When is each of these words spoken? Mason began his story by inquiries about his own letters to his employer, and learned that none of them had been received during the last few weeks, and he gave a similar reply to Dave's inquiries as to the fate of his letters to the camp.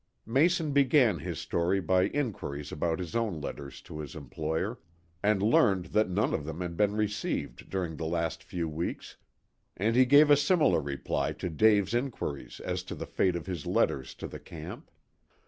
Mason 0.25 0.71
began 0.71 1.19
his 1.19 1.37
story 1.37 1.79
by 1.79 2.07
inquiries 2.07 2.71
about 2.71 2.97
his 2.97 3.15
own 3.15 3.39
letters 3.39 3.83
to 3.83 3.99
his 3.99 4.15
employer, 4.15 4.79
and 5.21 5.43
learned 5.43 5.85
that 5.93 6.09
none 6.09 6.33
of 6.33 6.43
them 6.43 6.59
had 6.59 6.75
been 6.75 6.95
received 6.95 7.69
during 7.69 7.95
the 7.97 8.07
last 8.07 8.41
few 8.43 8.67
weeks, 8.67 9.17
and 9.77 9.95
he 9.95 10.05
gave 10.05 10.31
a 10.31 10.35
similar 10.35 10.81
reply 10.81 11.33
to 11.33 11.51
Dave's 11.51 11.93
inquiries 11.93 12.59
as 12.61 12.81
to 12.81 12.95
the 12.95 13.05
fate 13.05 13.35
of 13.35 13.45
his 13.45 13.67
letters 13.67 14.15
to 14.15 14.27
the 14.27 14.39
camp. 14.39 14.89